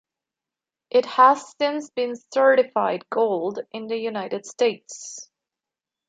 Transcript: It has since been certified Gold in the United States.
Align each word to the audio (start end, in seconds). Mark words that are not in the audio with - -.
It 0.89 1.05
has 1.05 1.53
since 1.59 1.91
been 1.91 2.15
certified 2.15 3.07
Gold 3.11 3.59
in 3.69 3.85
the 3.85 3.99
United 3.99 4.47
States. 4.47 5.29